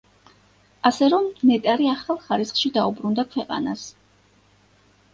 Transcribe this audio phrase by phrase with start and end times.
[0.89, 3.89] ასე რომ, ნეტარი ახალ ხარისხში დაუბრუნდა ქვეყანას.